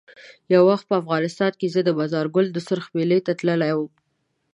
یو 0.53 0.61
وخت 0.71 0.85
په 0.89 0.95
افغانستان 1.01 1.51
کې 1.59 1.67
زه 1.73 1.81
د 1.83 1.89
مزار 1.99 2.25
ګل 2.35 2.47
سرخ 2.67 2.85
میلې 2.95 3.19
ته 3.25 3.31
تللی 3.39 3.71
وم. 3.77 3.91